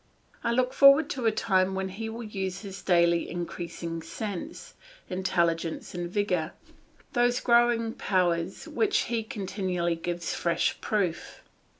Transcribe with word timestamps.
I 0.43 0.49
look 0.51 0.73
forward 0.73 1.11
to 1.11 1.27
a 1.27 1.31
time 1.31 1.75
when 1.75 1.89
he 1.89 2.09
will 2.09 2.23
use 2.23 2.61
his 2.61 2.81
daily 2.81 3.29
increasing 3.29 4.01
sense, 4.01 4.73
intelligence 5.11 5.93
and 5.93 6.09
vigour, 6.09 6.53
those 7.13 7.39
growing 7.39 7.93
powers 7.93 8.65
of 8.65 8.73
which 8.73 8.97
he 9.03 9.21
continually 9.21 9.95
gives 9.95 10.33
fresh 10.33 10.81
proof. 10.81 11.43